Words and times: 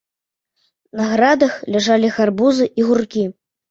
На 1.01 1.05
градах 1.13 1.53
ляжалі 1.77 2.13
гарбузы 2.19 2.65
і 2.79 2.93
гуркі. 2.93 3.33